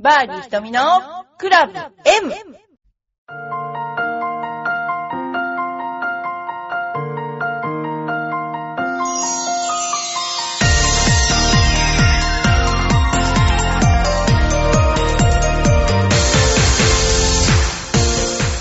[0.00, 0.80] バーディー瞳の
[1.38, 2.32] クラブ M!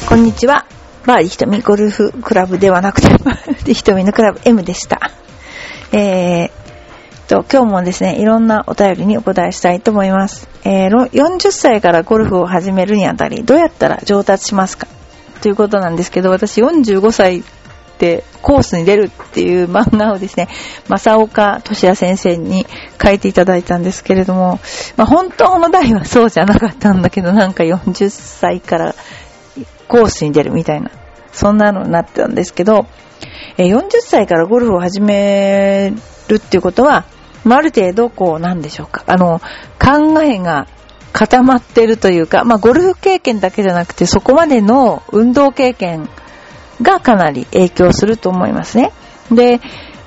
[0.09, 0.65] こんにちは。
[1.05, 5.11] バーディひとみゴルフクラブではなくて、バーディひとみのクラブ M でした。
[5.91, 6.51] えー、
[7.27, 10.47] と、今日もですね、いろんなお便りにお答えしたいと思います。
[10.63, 14.87] えー、40歳からゴルフを始めるにあたり、どうやったら上達しますか
[15.41, 17.43] ということなんですけど、私45歳
[17.99, 20.47] でコースに出るっていう漫画をですね、
[20.87, 22.65] 正岡俊也先生に
[23.03, 24.59] 書いていただいたんですけれども、
[24.95, 28.95] まあ、本当の題はそうじゃなかったんだけど、なんか40歳から
[29.87, 30.91] コースに出るみたいな、
[31.33, 32.87] そんなのになってたんですけど、
[33.57, 35.93] 40歳からゴルフを始め
[36.27, 37.05] るっていうことは、
[37.47, 39.41] まあ、ある程度、こう、なんでしょうか、あの、
[39.79, 40.67] 考えが
[41.13, 46.09] 固まってるというか、まあ、ゴルフ経験だけじゃなくて、そこまでの運動経験
[46.81, 48.91] がかなり影響すると思いますね。
[49.31, 49.59] で、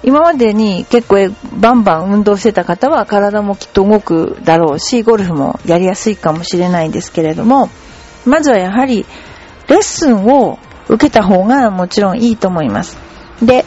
[0.02, 1.16] 今までに結構
[1.58, 7.68] バンバン運動してた方は体もきっと動くだろうし、ゴルフもやりやすいかもしれないんですけれども、
[8.24, 9.04] まずはやはり
[9.68, 12.96] レッスンを受けた方がもちろんいいと思います。
[13.42, 13.64] で、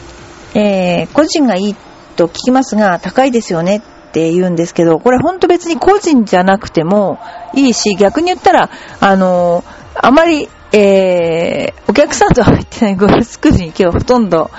[0.54, 1.76] えー個人がいい
[2.14, 7.18] と聞きますが、高いですよねって言うんですけど、これほんと別に個人じゃなくても
[7.54, 8.70] いいし、逆に言ったら、
[9.00, 14.50] あのあまり、えーお客さんとは入ってないゴルフスクールに行けばほとんど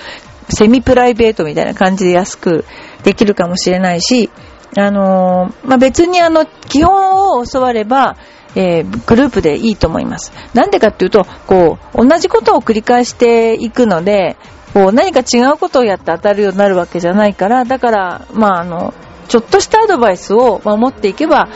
[0.49, 2.65] セミプライベートみたいな感じで安く
[3.03, 4.29] できるかもしれないし、
[4.77, 8.17] あのーまあ、別にあの、基本を教われば、
[8.55, 10.31] えーグループでいいと思います。
[10.53, 14.37] なんでかっていうと、こう、同じことを繰り返していくので、
[14.75, 18.93] こう、何か違うことをやって当たるようになるわけじゃないから、だから、まあ、あの、
[19.29, 21.47] ちょっとしたアドバイスを守っていけば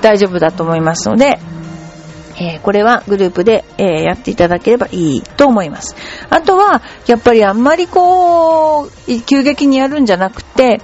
[0.00, 1.40] 大丈夫だと思いますので、
[2.40, 5.96] えーこれはグループで、えーやっていただければいいと思います。
[6.30, 8.90] あとは、やっぱりあんまりこう、
[9.26, 10.80] 急激にやるんじゃなくて、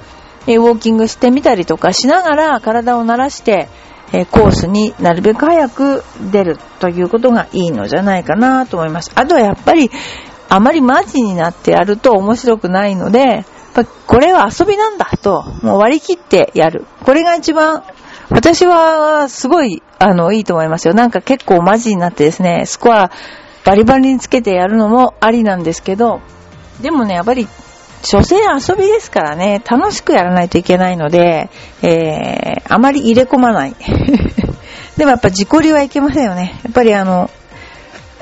[0.49, 3.69] えーウォーキングしてみたりとかしながら体を慣らして、
[4.13, 6.03] えコースになるべく早く
[6.33, 9.13] 出るということがいいのじゃないかなと思います。
[9.15, 9.91] あとはやっぱり、
[10.55, 13.45] あまりマジになってやると面白くないので、やっ
[13.75, 16.87] ぱこれは遊びなんだと、もう割り切ってやる。
[17.05, 17.83] これが一番
[18.31, 20.95] 私は、すごい、あの、いいと思いますよ。
[20.95, 23.11] なんか結構マジになってですね、スコア
[23.65, 26.21] バリバリにつけてやるのもありなんですけど、
[26.81, 27.49] でもね、やっぱり、
[28.03, 31.49] 所詮遊びですからね、楽しくやらないといけないので、
[31.83, 33.75] えー、あまり入れ込まない。
[34.97, 36.61] でもやっぱ自己流はいけませんよね。
[36.65, 37.31] やっぱりあの、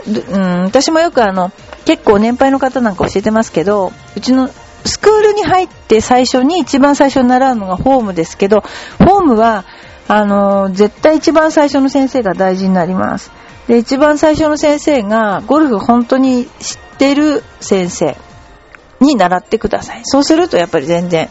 [0.06, 1.52] うん、私もよくあの、
[1.84, 4.48] 結構年配の方なんか教えてますけど、うちの
[4.84, 9.64] スクールに入って最初に、一番最初に習うのがフォームですけど、フォームは、
[10.08, 13.30] あの、絶対一番最初の先生が大事になります。
[13.68, 18.16] で、一番最初の先生が、ゴルフ本当に知ってる先生
[19.00, 20.00] に習ってください。
[20.04, 21.28] そうするとやっぱり全然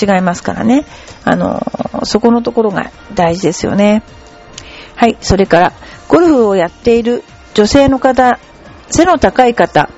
[0.00, 0.86] 違いますからね。
[1.24, 1.60] あの、
[2.04, 4.02] そこのところが大事ですよね。
[4.96, 5.72] はい、それから、
[6.08, 7.24] ゴルフをやっている
[7.54, 8.38] 女性の方、
[8.90, 9.88] 背の高い方、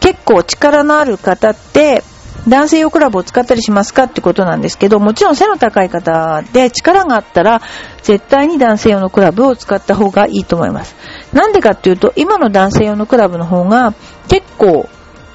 [0.00, 2.02] 結構力のある方って、
[2.48, 7.62] 男性用クラブを使ったりしますかってことなんですけど、もちろん背の高い方で力があったら、
[8.02, 10.94] 絶対に男性用のクラブを使った方がいいと思います。
[11.32, 13.94] なんでかっていうと、今の男性用のクラブの方が、
[14.28, 14.88] 結構、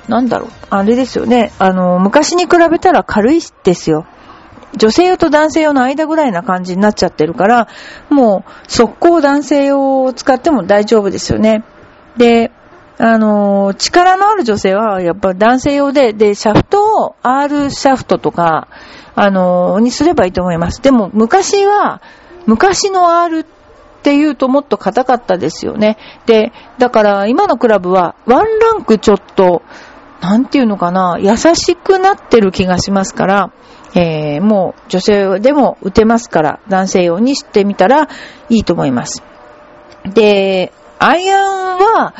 [0.07, 4.06] なんだろう、あれですよね、あの、昔に比べたら軽いですよ。
[4.78, 7.68] 女性用と男性用の間ぐらいな感じになっちゃってるから、
[8.09, 11.63] もう、速攻男性用を使っても大丈夫ですよね。
[12.18, 12.52] で、
[13.02, 18.68] あの力のある女性は、やっぱ男性用で、で、シャフトを R シャフトとか、
[19.16, 20.81] あのにすればいいと思います。
[20.81, 22.01] でも、昔は、
[22.46, 23.46] 昔の R っ
[24.03, 25.97] ていうともっと硬かったですよね。
[26.25, 29.62] で、だから、今のクラブは、ワンランクちょっと、
[30.22, 33.51] なんていうのかな、優しくなってる気がしますから、
[33.95, 38.09] えー、もう女性でも打てますから、男性用にしてみたら
[38.50, 39.23] いいと思います。
[40.13, 42.13] で、アイアンは、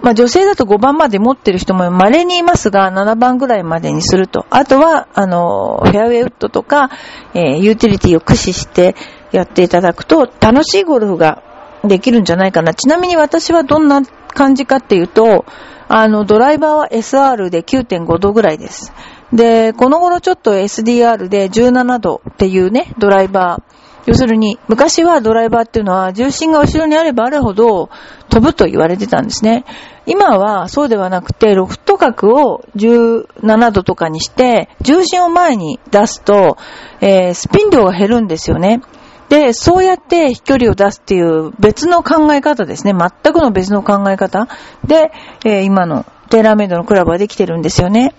[0.00, 4.46] まあ女性だと5番まで持ってる人も稀にいますが、7番ぐらいまでにすると。
[4.50, 6.90] あとは、あの、フェアウェイウッドとか、
[7.34, 8.94] えーユーティリティを駆使して
[9.32, 11.42] やっていただくと、楽しいゴルフが
[11.84, 12.74] できるんじゃないかな。
[12.74, 15.44] ちなみに私はどんな感じかっていうと、
[15.88, 18.92] あの、ドライバーは SR で9.5度ぐらいです。
[19.32, 23.78] で、この頃ちょっと SDR で17度っていうね、ドライバー。
[24.06, 27.90] 要するに、昔はドライバーっていうのは重心が後ろにあればあるほど
[28.30, 29.66] 飛ぶと言われてたんですね。
[30.06, 36.56] 今はそうではなくて、ロフト角を17度とかにして、重心を前に出すと、
[37.02, 38.80] えースピン量が減るんですよね。
[39.28, 42.94] で、そうやって飛距離を出すっていう別の考え方ですね。
[42.94, 44.48] 全くの別の考え方
[44.86, 45.12] で、
[45.44, 48.14] えー、今のテーラーメイドのクラブはできてるんですよね。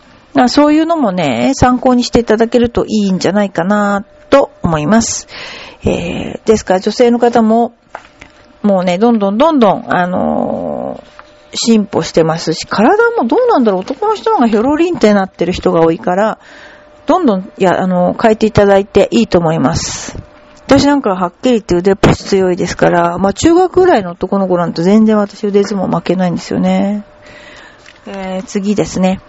[0.48, 5.28] そういうのもね、参考にしていただけるといいんじゃないかなと思います。
[5.84, 7.74] えー、ですから女性の方も、
[8.62, 16.40] もうね、どんどんどんどん、あのー、進歩してますし、体もどうなんだろう男の人の方がヒョロリンってなってる人が多いから、
[17.06, 20.18] どんどん、いや、あのー、変えていただいていいと思います。
[20.68, 27.06] 私なんかはっきり言って腕っぷし強いですから、まあ中学ぐらいの男の子なんて全然私腕相撲負けないんですよね。
[28.06, 29.20] えー、次ですね。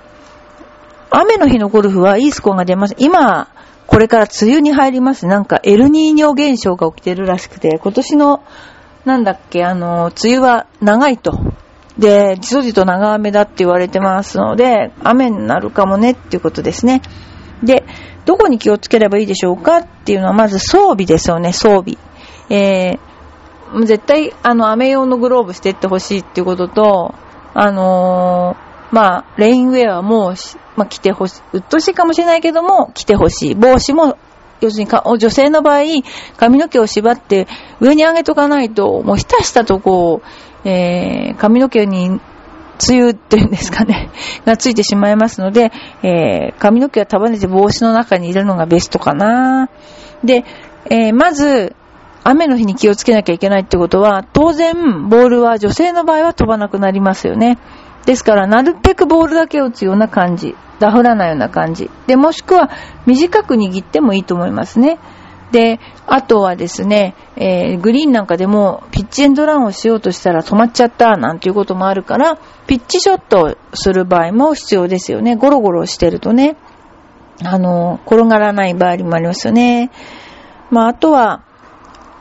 [1.10, 2.94] 雨の日のゴルフはいいスコアが出ます。
[2.98, 3.48] 今、
[3.86, 5.26] これから梅雨に入ります。
[5.26, 8.42] なんかエルニーニョ現象が起きてるらしくて、今年の、
[9.04, 11.32] なんだっけ、あの、梅雨は長いと。
[11.98, 17.02] で、じとじと長雨だって言われてますので、雨になるかもねっていうことですね。
[17.64, 17.84] で、
[18.24, 21.96] どこに気をつければいいでしょうかっていうのは、まず装備ですよね、装備。
[22.48, 27.14] えー、絶対、あの、雨用のグローブしてってほしいっていうことと、
[27.54, 30.34] あのー、まあ、レインウェアも、
[30.76, 31.42] まあ、着てほしい。
[31.54, 33.54] うっとしいかもしれないけども、着てほしい。
[33.54, 34.16] 帽子も、
[34.60, 35.82] 要するにか、女性の場合、
[36.36, 37.46] 髪の毛を縛って
[37.80, 40.22] 上に上げとかないと、もうひたしたとこ
[40.64, 42.20] う、えー、髪の毛に梅
[42.88, 44.10] 雨っていうんですかね、
[44.44, 45.70] がついてしまいますので、
[46.02, 49.70] えー、髪の毛は束ねて帽子の中に入れるのがベストかな。
[50.24, 50.44] で、
[50.86, 51.74] えー、まず、
[52.22, 57.58] 雨の日に気をつけなきゃいけないってことは、当然、ボールは女性の場合は飛ばなくなりますよね。
[58.06, 60.56] ですから、なるべくボールだけ打つような感じ。
[60.78, 61.90] ダフらないような感じ。
[62.06, 62.70] で、もしくは、
[63.06, 64.98] 短く握ってもいいと思いますね。
[65.52, 75.36] で、あとはですね、えー、グリーンなんかでもピッチエンドランをしようとしたら止まっちゃったなんていうこともあるから、ピッチショットをする場合も必要ですよね。
[75.36, 76.56] ゴロゴロしてるとね、
[77.44, 79.90] あの、転がらない場合もありますよね。
[80.70, 81.42] まあ、あとは、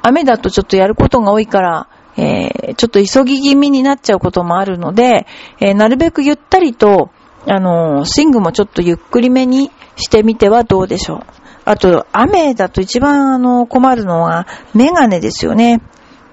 [0.02, 1.88] 雨だとちょっとやることが多いから、
[2.19, 5.25] えー、ちょっと急ぎ気味になっちゃうこともあるので、
[5.62, 7.12] えー、なるべくゆったりと、
[7.48, 11.24] あの、スイングもちょっとゆっくりめにしてみてはどうでしょう。
[11.63, 15.81] あと、雨だと一番あの困るのはメガネですよね。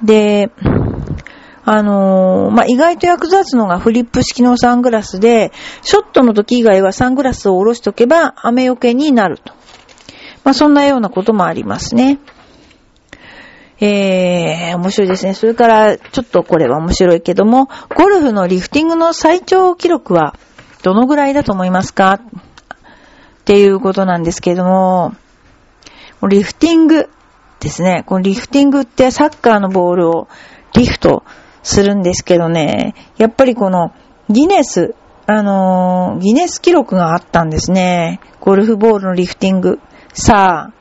[0.03, 0.51] で、
[1.65, 9.53] あのー、まあ、意外と役立つのがフリップ式のサングラスで、ショットの時以外はサングラスを下ろしとけば雨よけになると。
[10.43, 12.19] まあ、そんなようなこともありますね。
[13.79, 15.35] えー、面白いですね。
[15.35, 20.35] それから、ちょっとこれは面白いけども、ゴルフのリフティングの最長記録は
[20.83, 22.15] どのぐらいだと思いますか？
[22.15, 22.21] っ
[23.45, 25.15] ていうことなんですけども、
[26.29, 27.11] リフティング
[27.61, 28.03] ですね。
[28.07, 30.29] このリフティングってサッカーのボールを
[30.75, 31.23] リフト
[31.63, 33.93] するんですけどね、やっぱりこの
[34.31, 34.95] ギネス、
[35.27, 38.21] あのー、ギネス記録があったんですね。
[38.41, 39.81] ゴルフボールのリフティング。
[40.15, 40.73] さあ、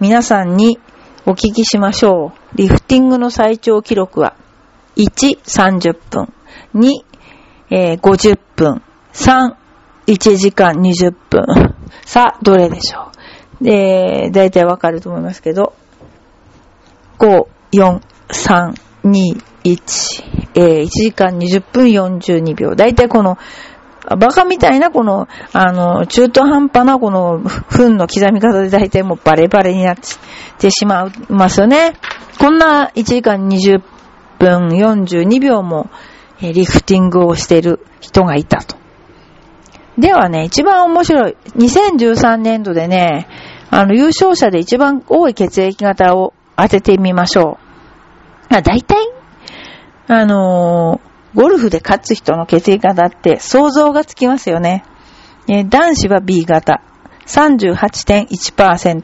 [0.00, 0.78] 皆さんに
[1.24, 2.56] お聞きしましょう。
[2.56, 4.34] リフティングの最長記録は、
[4.96, 6.32] 1、30分。
[6.74, 6.90] 2、
[7.70, 8.82] えー、50分。
[9.12, 9.54] 3、
[10.08, 11.44] 1時間20分。
[12.04, 13.12] さあ、どれでしょ
[13.60, 15.74] うで、だいたいわかると思いますけど、
[17.20, 18.74] 5、4、3、
[19.04, 20.24] 2、1、
[20.56, 22.74] えー、1時間20分42秒。
[22.74, 23.38] だいたいこの、
[24.04, 27.38] バカみたいなこの、あの、中途半端なこの、
[27.70, 29.96] 分の刻み方でだいたいもうバレバレになっ
[30.58, 31.94] てしまいますよね。
[32.38, 33.80] こんな1時間20
[34.38, 35.88] 分42秒も、
[36.40, 38.76] え、リフティングをしている人がいたと。
[39.96, 41.36] ではね、一番面白い。
[41.56, 43.28] 2013年度でね、
[43.70, 47.58] あの、優勝者で一番多い血液型を当ててみましょ
[48.50, 48.54] う。
[48.54, 48.96] あ、大体、
[50.08, 54.84] あのー、ゴルフで勝つ人の血液型って想像がつきますよね。
[55.48, 56.82] え男子は B 型
[57.26, 59.02] 38.1%。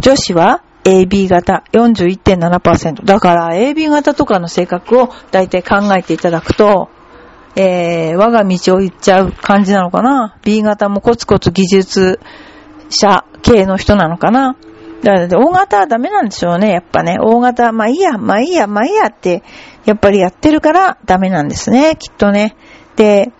[0.00, 3.04] 女子は AB 型41.7%。
[3.04, 6.90] だから AB 型とかの性格を大体考えていただくと、
[7.56, 12.20] えー、我が道を行っちゃう感じなのかな ?B 型もコツコツ技術
[12.88, 14.56] 者系の人なのかな
[15.02, 17.18] だから、大型はダメなんでしょうね、やっぱね。
[17.20, 19.42] 大型、まあいいや、まあいいや、まあいいやって、
[19.84, 22.56] やっぱりやってるからダメなんですね、きっとね。
[22.96, 23.32] で、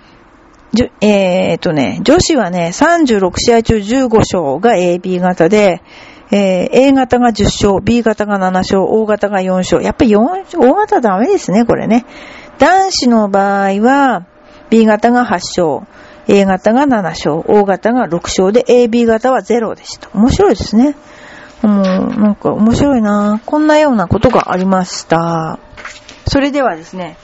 [1.00, 5.82] えー、っとね、女子はね、36試合中15勝が AB 型で、
[6.30, 9.82] えー、A 型が10勝、B 型が7勝、O 型が4勝。
[9.82, 12.04] やっぱり4、O 型ダメですね、これね。
[12.58, 14.26] 男子の場合は、
[14.68, 15.86] B 型が8勝、
[16.28, 20.10] A 型が7勝、O 型が6勝で AB 型は0でした。
[20.12, 20.94] 面白いですね。
[21.62, 21.84] もう、
[22.20, 25.58] なんか面白いなこんなようなことがありました。
[26.26, 27.16] それではですね、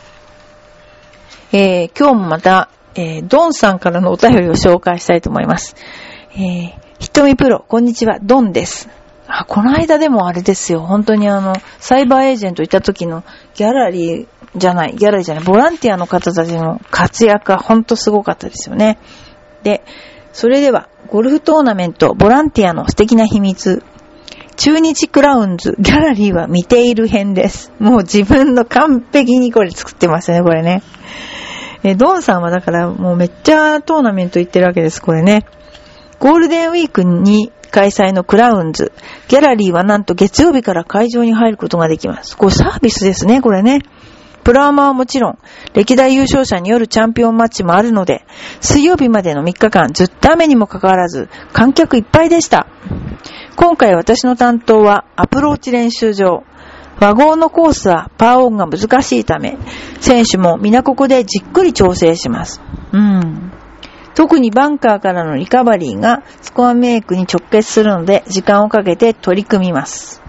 [1.52, 5.76] えー、今日もまた、えー、ドンさんからのお便りを紹介したいと思います。
[6.32, 8.88] えー、ひとみプロ、こんにちは、ドンです。
[9.26, 10.80] あ、この間でもあれですよ。
[10.80, 13.22] 本当にあの、サイバーエージェント行った時の
[13.54, 14.26] ギャラリー
[14.56, 18.98] じゃない、ギャラリーじゃない、ボランティアの方たちの活躍が本当すごかったですよね。
[19.62, 19.84] で、
[20.32, 23.82] それでは、ゴルフトーナメント、ボランティアの素敵な秘密。
[24.56, 27.72] 中日クラウンズ、ギャラリーは見ている編です。
[27.78, 30.82] もう自分の完璧にこれ作ってますね、これね。
[31.82, 35.44] え、ドンさんはだからもうめっちゃトーナメント行ってるわけです、これね。
[36.18, 38.92] ゴールデンウィークに開催のクラウンズ。
[39.28, 42.36] ギャラリーはなんと月曜日から会場に入ることができます。
[42.36, 43.80] これサービスですね、これね。
[44.44, 45.38] プロアマはもちろん、
[45.72, 48.26] 歴代優勝者によるチャンピオンマッチもあるので、
[48.60, 52.66] 水曜日までの3日間ずっと雨にもかかわらず、観客いっぱいでした。
[53.56, 56.44] 今回私の担当はアプローチ練習場。
[57.00, 59.56] 和合のコースはパーオンが難しいため、
[60.00, 62.60] 選手も皆ここでじっくり調整します。
[62.92, 63.50] うん。
[64.14, 70.22] 特にバンカーからのリカバリーがスコアメイクに直結するので時間をかけて取り組みます。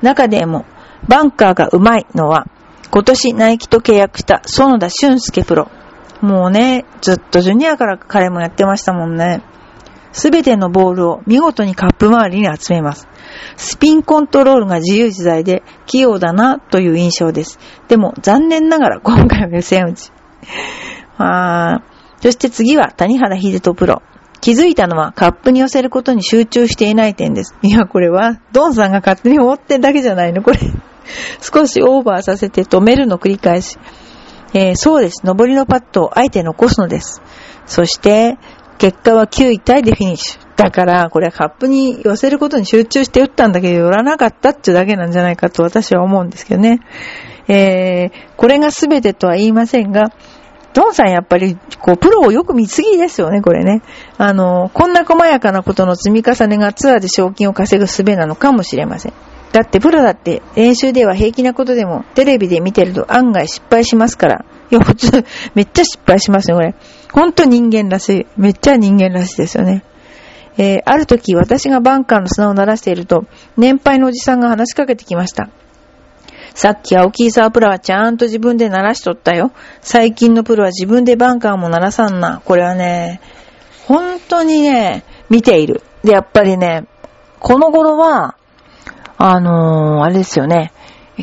[0.00, 0.64] 中でも
[1.08, 2.46] バンカーがうまいのは
[2.94, 5.70] 今年ナイキと契約した園田俊介プロ。
[6.20, 9.42] もうね、ずっとジュニアから彼もやってましたもんね。
[10.12, 13.08] すべてのボールを見事にカップ周りに集めます。
[13.56, 17.58] スピンコントロールが自由自在で器用だなという印象です。
[17.88, 20.12] でも残念ながら今回は予選打ち。
[21.16, 21.82] あ
[22.20, 24.02] そして次は谷原秀人プロ。
[24.42, 27.54] 気づいたのはカップに寄せることに集中していない点です。
[27.62, 30.42] いや、これは、ドンさんが勝手に思ってるだけじゃないの？
[30.42, 30.58] これ。
[31.40, 33.78] 少しオーバーさせて止めるの繰り返し。
[34.54, 35.22] えー、そうです。
[35.24, 37.22] 上りのパットをあえて残すのです。
[37.66, 38.36] そして、
[38.78, 40.40] 結果は9位タイでフィニッシュ。
[40.56, 46.80] だから、これはカップに寄せることに集中して打ったんだけど、寄らなかったっていうだけなんじゃないかと私は思うんですけどね。
[47.48, 50.12] えー、これが全てとは言いませんが、
[50.74, 53.82] ドンさんやっぱり、こう、プロをよく見すぎですよね、これね。
[54.16, 59.12] あの、こんな細やかなことの積み重ねがツアーで賞金を稼ぐ術なのかもしれません。
[59.52, 64.44] だってプロだって練習では平気なことでもテレビで見てると案外失敗しますから。
[64.70, 66.74] いや、普通、めっちゃ失敗しますね、これ。
[67.12, 68.26] ほんと人間らしい。
[68.38, 69.84] めっちゃ人間らしいですよね。
[70.56, 73.26] えー、ある時私がバンカーの砂を鳴らしていると、
[73.58, 75.50] 年配のおじさんが話しかけてきました。
[76.54, 79.52] さっき青木沢プロはちゃんと自分で鳴らしとったよ。
[79.80, 82.42] 最近のプロは自分でバンカーも鳴らさんな。
[82.44, 83.20] これはね、
[83.86, 85.82] 本当にね、見ている。
[86.04, 86.84] で、やっぱりね、
[87.40, 88.36] この頃は、
[89.24, 90.72] あのー、あれですよね、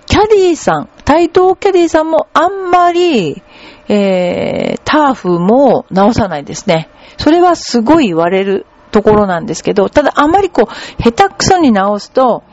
[0.06, 3.44] キャディーさん、対等キャディーさんもあんまり、
[3.90, 6.90] えー、ターフも直さないですね。
[7.18, 12.44] それはすごい言われるところなんですけど、ただあんまりこう、下手くそに直すと、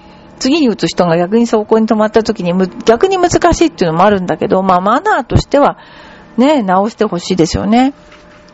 [0.41, 2.53] 次に打つ人が逆にそこに止まった時に
[2.85, 5.79] 逆に難しいっていうのもあるんだけど、まあマナーとしては
[6.37, 7.95] ね、直してほしいですよね。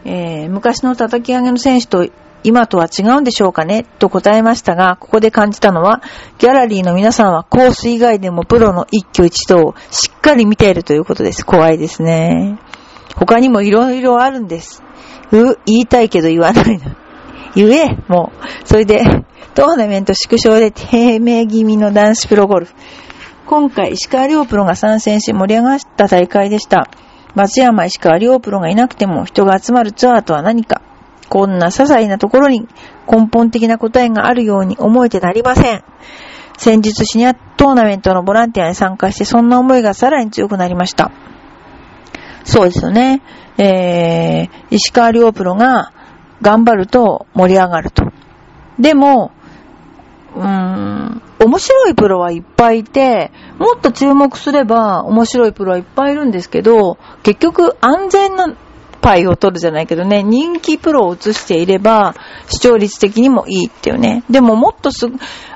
[0.04, 2.06] えー、昔の叩き上げの選手と
[2.44, 3.84] 今とは違うんでしょうかね？
[3.98, 6.02] と答えましたが、ここで感じたのは、
[6.38, 11.46] ギャラリーの皆さんはコース以外でもプロの一挙一動をしっかり見ているということです。
[11.46, 12.58] 怖いですね。
[13.16, 14.82] 他にも色々あるんです。
[15.32, 16.84] う、言いたいけど言わないの。
[17.54, 18.32] 言え、も
[18.64, 18.66] う。
[18.66, 19.04] それで、
[19.54, 22.74] トーナメント縮小で低迷気味の男子プロゴルフ。
[23.46, 26.88] 今回、石川遼プロが参戦し盛り上がった大会でした。
[27.34, 30.82] 松山石川遼プロがいなくても人が集まるツアーとは何か。
[31.32, 32.68] こんな些細なところに
[33.10, 35.82] 根本的な答えがあるように思えてなりません。
[36.58, 41.10] 先日シニアトーナメントのボランティアに参加してそんな思いがさらに強くなりました。
[42.44, 43.22] そうですよね。
[43.56, 45.94] えー、石川遼プロが
[46.42, 48.12] 頑張ると盛り上がると。
[48.78, 49.32] でも、
[50.36, 58.54] うーん、面白いプロはいっぱいいて、もっと注目すれば面白いプロはいっぱいいるんですけど、結局安全な
[59.02, 62.14] パイを取るじゃないけどね、人気プロを映していれば、
[62.46, 64.22] 視聴率的にもいいっていうね。
[64.30, 65.08] でももっとす、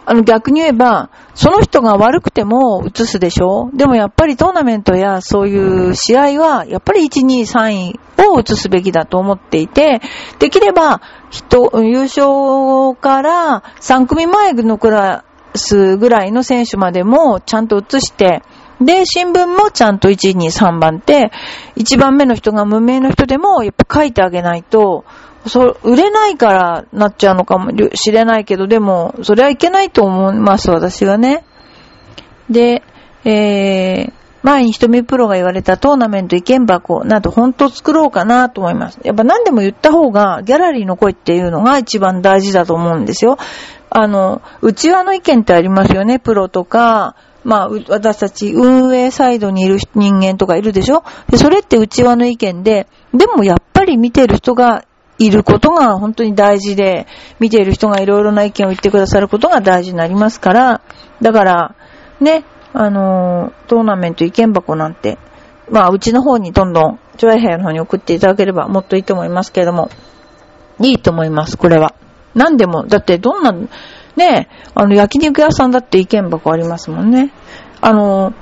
[0.04, 3.70] あの逆に言えば、その人が悪くても映すでしょ？
[3.72, 10.00] でもやっぱりトーナメントやそういう試合は、やっぱり1、2、3位を映すべきだと思っていて、
[10.38, 11.00] できれば、
[11.30, 15.24] 人、優勝から3組前のクラ
[15.54, 18.42] スぐらいの選手までもちゃんと映して、
[18.80, 21.30] で、新聞もちゃんと1、2、3番って、
[21.76, 25.04] 1番目の人が無名の人でも、やっぱ書いてあげないと、
[25.46, 31.44] そ売れないからなっちゃうのかもしれないけど、でも、それはいけないと思います、私はね。
[32.50, 32.82] で、
[33.24, 39.00] えー、前に瞳プロが言われたトーナメント意見箱など本当作ろうかなと思います。
[39.02, 43.38] やっぱ何でも言った方がギャラリーの声っていうのが一番大事だと思うんですよ。
[43.90, 46.20] あの、内輪の意見ってありますよね。
[46.20, 51.04] プロとか、まあ、私たち運営サイドにいる人間とかいるでしょ？
[51.30, 54.84] で、それって内輪の意見で、でもやっぱり見てる人が
[55.18, 57.06] いることが本当に大事で、
[57.38, 60.80] 見ている人がいろいろな意見を言ってくださることが大事になりますから、
[61.22, 61.74] だから、
[62.20, 65.16] ね、あの、トーナメント意見箱なんて、
[65.70, 69.88] まあ、うちの方にどんどん、ジョイヘアの方に送っていただければもっといいと思いますけれども、
[70.80, 71.94] いいと思います、これは。
[72.34, 73.54] 何でも、だってどんな、
[74.16, 77.32] ね、あの、焼肉屋さんだって意見箱ありますもんね。
[77.80, 78.32] あの、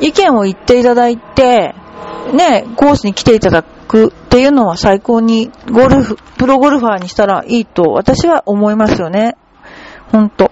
[0.00, 1.74] 意見を言っていただいて、
[2.32, 9.36] ね、コースに来ていただくっていうのは最高にゴルフ、プロゴルファーにしたらいいと私は思いますよね。
[10.10, 10.50] ほんと。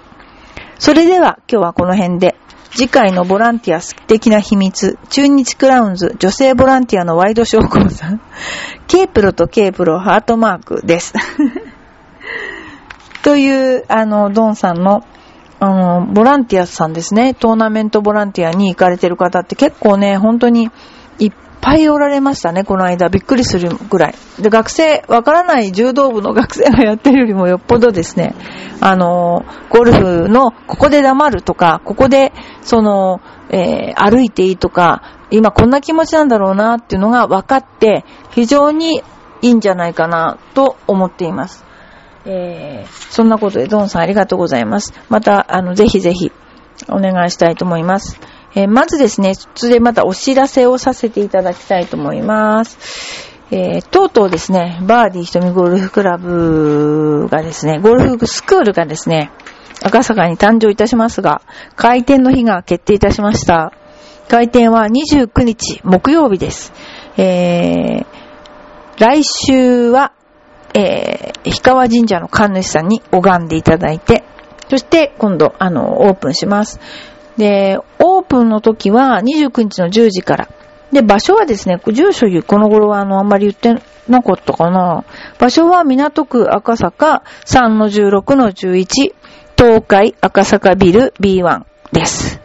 [0.78, 2.36] それでは今日はこの辺で
[2.70, 8.18] 次回のボランティア素敵な秘密、中日クラウンズ女性ボランティアのワイドショー講座、
[8.88, 11.12] K プロと K プロハートマークです。
[13.22, 15.04] という、あの、ドンさんの、
[15.60, 17.34] あの、ボランティアさんですね。
[17.34, 20.70] トーナメントボランティアに行かれてる方って結構ね、本当に
[21.18, 23.08] いっぱいおられましたね、この間。
[23.08, 24.14] びっくりするぐらい。
[24.40, 28.34] で、学生、わからない柔道部の学生がやってるよりもよっぽどですね、
[28.80, 39.04] あの、ゴルフの、ここで黙るとか、ここで、その、えー、歩いていいとか、今こんな気持ちなんだろうなっていうのが分かって、非常に
[39.42, 41.64] いいんじゃないかなと思っています。
[42.24, 44.92] えー、そんなことで、ドンさんありがとうございます。
[45.08, 46.32] また、あの、ぜひぜひ、
[46.88, 48.20] お願いしたいと思います。
[48.54, 53.32] えー、まずですね、そこでまたお知らせをさせていただきたいと思います。
[53.50, 59.30] えー、とうとうですね、バーディー瞳ゴルフクラブがですね、ゴルフスクールがですね、
[59.82, 61.42] 赤坂に誕生いたしますが、
[61.76, 63.72] 開店の日が決定いたしました。
[64.28, 66.72] 開店は29日木曜日です。
[67.18, 68.06] えー、
[68.98, 70.12] 来週は
[70.74, 74.24] えー、氷川神社の神主さんに拝んでいただいて、
[74.68, 76.80] そして今度、あの、オープンします。
[77.36, 80.48] で、オープンの時は29日の10時から。
[80.92, 85.04] で、場所はですね、住所この頃はあの、あんまり言ってなかったかな。
[85.38, 89.14] 場所は港区赤坂3-16-11
[89.56, 92.40] 東海赤坂ビル B1 です。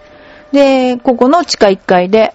[0.52, 2.34] で、ここの地下1階で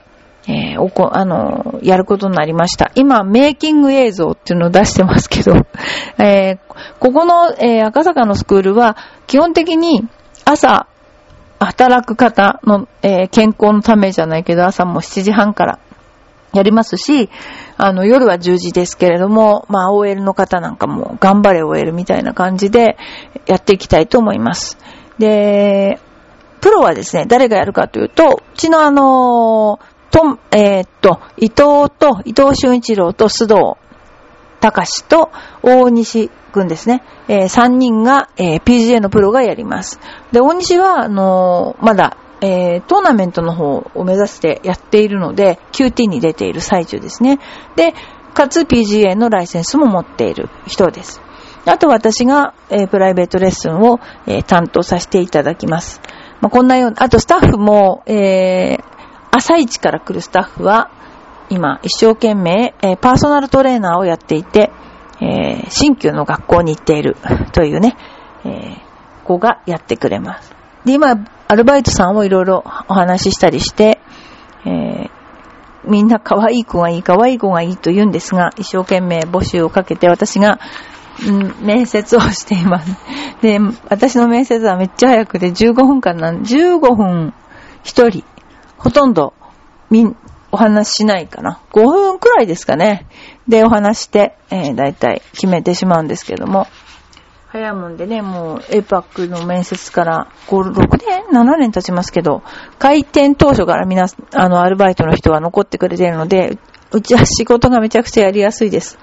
[0.49, 2.91] えー、おこ、あの、やることになりました。
[2.95, 5.55] 今、メイキング映像っていうのを出してますけど、
[6.19, 6.59] えー、
[6.99, 10.09] ここの、えー、赤坂のスクールは、基本的に
[10.45, 10.87] 朝、
[11.61, 15.79] 働く方の、え、健康のためじゃないけど、朝も7時半から
[16.53, 17.31] やりますし、
[17.77, 22.97] あの、夜は10時ですけれども、まあ、OL の方なんかも頑張れ OL みたいな感じで
[23.47, 24.77] やっていきたいと思います。
[25.19, 26.01] で、
[26.61, 33.81] プロはですね、誰がやるかというと、うちのあのーと、えー、っと、伊藤と、伊藤俊一郎と須藤
[34.61, 35.31] 隆と
[35.63, 37.03] 大西くんですね。
[37.27, 39.99] えー、3人が、えー、PGA のプロがやります。
[40.31, 47.41] で、大西は、あのー、まだ、えー、トーナメントの方を目指してやっているので、QT に出ている最中ですね。
[47.77, 47.95] で、
[48.35, 51.21] かつ PGA のライセンスも持っている人です。
[51.65, 56.01] あと私が、えー、プライベートレッスンを、えー、担当させていただきます。
[56.41, 58.92] まあ、こんなような、あとスタッフも、えー、
[59.35, 60.91] 朝一から来るスタッフは、
[61.49, 64.71] 今、一生懸命、えー、パーソナルトレーナーをやっていて、
[65.23, 67.17] えー、新旧の学校に行っている
[67.53, 67.97] というね、
[68.45, 68.77] えー、
[69.25, 70.55] 子がやってくれます。
[70.85, 71.17] で、今、
[71.49, 74.01] アルバイトさんをいろいろお話ししたりして、
[74.67, 75.11] え、
[75.85, 80.61] みんな可愛い子がいい、可愛い子がいいと言うんですが、一生懸命募集をかけて私が、
[81.27, 82.97] うん、面接をしています。
[83.41, 87.35] で、私の面接はめっちゃ早くて15分間なん、15分
[87.85, 88.25] 1人
[88.83, 89.33] ほとんど、
[89.91, 90.17] みん、
[90.51, 91.61] お話ししないかな。
[91.73, 93.07] 5分くらいですかね。
[93.47, 96.67] で、お話して、えー、だいたい決めてしまうんですけども。
[97.47, 102.43] 早いもんでね、もう、エパックの面接から5、6年 ?7 年経ちますけど、
[102.81, 106.59] 開店当初から皆、あの、アルバイトの人は残ってくれているので、
[106.91, 108.99] うちは仕事がめちゃくちゃやりやすいです。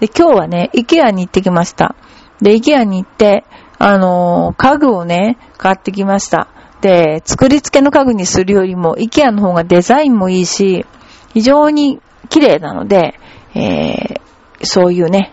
[0.00, 1.94] で、今日はね、イケアに行ってきました。
[2.42, 3.44] で、イケアに行って、
[3.78, 6.48] あのー、家具をね、買ってきました。
[6.80, 10.86] で、作り付けの家具にするよりも、イケアの方がデザインもいいし、
[11.34, 13.14] 非常に綺麗なので、
[13.54, 14.20] えー、
[14.62, 15.32] そういうね、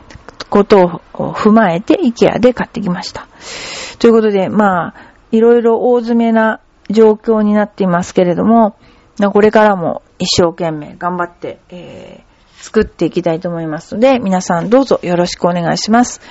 [0.49, 3.27] ことを踏まえて、イケアで買ってきました。
[3.99, 4.93] ということで、まあ、
[5.31, 8.75] いろいろ大詰めな状況になっていますけれども、
[9.33, 16.21] これからも一生懸命頑張って、えー、作っていきたいと思いますので、皆さんどうぞよろしくお願いします。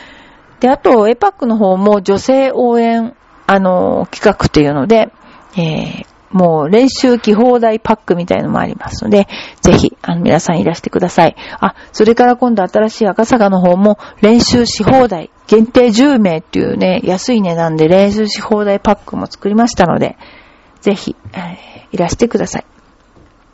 [0.61, 3.15] で、あと、エパックの方も女性応援
[3.47, 5.13] あの、企画というので、
[5.57, 9.27] えー、もう練習着放題パックみたいのもありますので、
[9.63, 11.37] ぜひ、あの、皆さんいらしてください。
[11.61, 20.17] あ、それから今度新しい赤坂の方も練習し放題、限定10名っていうね、安い値段で練習し放題パックも作りましたので、
[20.81, 22.65] ぜひ、えー、いらしてください。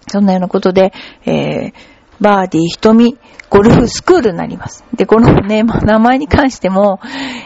[0.08, 0.92] そんなようなことで、
[1.24, 1.72] えー、
[2.22, 3.18] バーディー瞳
[3.50, 4.84] ゴルフスクールになります。
[4.94, 7.00] で、このね、まあ、名前に関しても、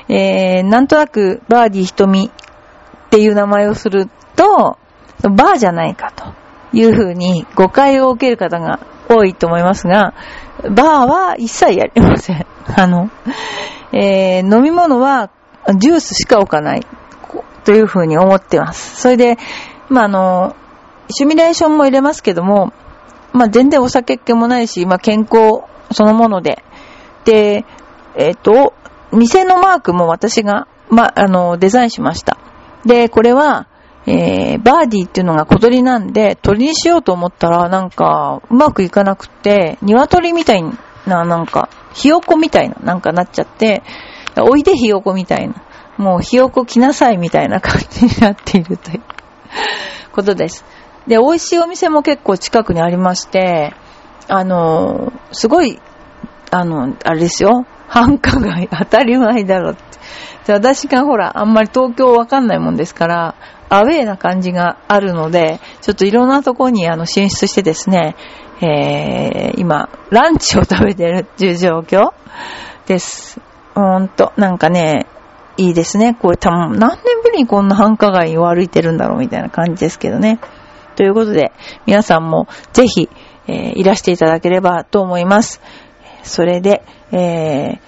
[0.08, 4.78] えー、なんとなくバーディー瞳っていう名前をすると、
[5.22, 6.34] バーじゃないかと
[6.72, 10.14] いうふうに誤解を受ける方が多いと思いますが、
[10.62, 12.46] バーは一切やりません。
[12.76, 13.10] あの、
[13.92, 15.30] えー、飲み物は
[15.78, 16.86] ジュースしか置かない
[17.64, 19.00] というふうに思ってます。
[19.00, 19.38] それで、
[19.88, 20.56] まあ、あの、
[21.08, 22.72] シミュレーションも入れますけども、
[23.36, 26.64] まあ、全然お酒っ気もないし、まあ、健康そのもので。
[27.24, 27.64] で、
[28.16, 28.74] えっ、ー、と、
[29.12, 32.38] 店のマークも私が、まあ、の、デザインしました。
[32.84, 33.66] で、これは、
[34.06, 40.62] えー、バーディーっていうのが小鳥なんで、鳥にしようと思ったら、なんか、うまくいかなくて、鶏みたい
[41.06, 43.82] な、なんか、ひよこみたいな、なんかなっちゃって、
[44.38, 45.54] おいでひよこみたいな。
[45.96, 49.02] もうひよこ来なさいみたいな感じになっているという
[50.12, 50.64] ことです。
[51.06, 53.74] で、美味しいお店も結構近くにありまして、
[54.28, 55.80] あの、すごい、
[56.50, 57.66] あの、あれですよ。
[57.88, 59.82] 繁華街、当たり前だろって。
[60.46, 63.34] で私がほら、あんまり東京わかんないもんですから、
[63.68, 68.14] アウェーな感じがあるので、ちょっといろんなとこにあの進出してですね、
[68.60, 72.12] えー、今、ランチを食べてるっていう状況
[72.86, 73.40] です。
[73.74, 75.06] ほんと、なんかね、
[75.56, 76.14] いいですね。
[76.14, 80.38] これ多分何年ぶりにこんな繁華街を歩いてるんだろうみたいな感じですけどね。
[80.96, 81.52] ということで、
[81.86, 83.08] 皆さんもぜひ、
[83.46, 85.60] えー、いらしていただければと思います。
[86.22, 86.82] それで、
[87.12, 87.78] え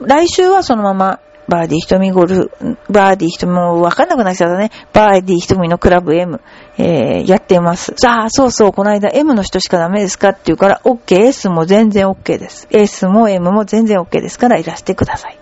[0.00, 2.50] ー、来週はそのままバーディー瞳ゴルフ、
[2.90, 4.70] バーディー瞳もわかんなくなっちゃったね。
[4.92, 6.42] バーディー瞳のクラブ M、
[6.76, 7.94] えー、やってます。
[7.96, 12.68] さあ、そうそう、この間 M の人しかダメですかって言うから、OK、S も全然 OK です。
[12.70, 15.38] S も M も全然 OK ですから、いらしてください。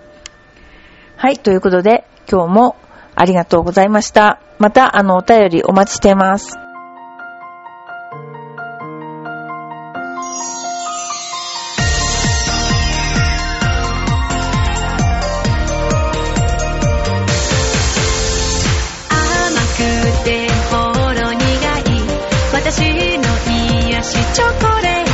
[1.17, 2.77] はい、ということで、今日も
[3.17, 4.39] ありがとうございました。
[4.59, 6.65] また、あの、お便りお待ちしてます。
[22.68, 23.22] 私の
[23.88, 25.06] 癒しチョコレート